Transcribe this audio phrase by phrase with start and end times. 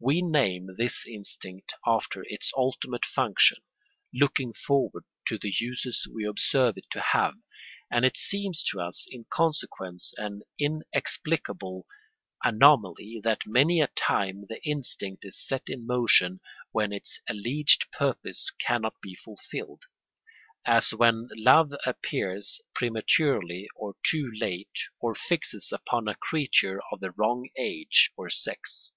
[0.00, 3.58] We name this instinct after its ultimate function,
[4.12, 7.34] looking forward to the uses we observe it to have;
[7.88, 11.86] and it seems to us in consequence an inexplicable
[12.42, 16.40] anomaly that many a time the instinct is set in motion
[16.72, 19.84] when its alleged purpose cannot be fulfilled;
[20.64, 27.12] as when love appears prematurely or too late, or fixes upon a creature of the
[27.12, 28.92] wrong age or sex.